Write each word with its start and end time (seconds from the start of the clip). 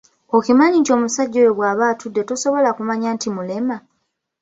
Okimanyi 0.37 0.77
omusajja 0.97 1.37
oyo 1.43 1.51
bwaba 1.57 1.83
atudde 1.91 2.21
tosobola 2.29 2.69
kumanya 2.77 3.09
nti 3.15 3.27
mulema 3.35 3.75